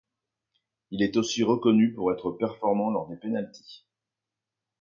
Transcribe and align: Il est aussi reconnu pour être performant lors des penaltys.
Il 0.89 1.03
est 1.03 1.15
aussi 1.15 1.43
reconnu 1.43 1.93
pour 1.93 2.11
être 2.11 2.31
performant 2.31 2.89
lors 2.89 3.07
des 3.07 3.17
penaltys. 3.17 3.85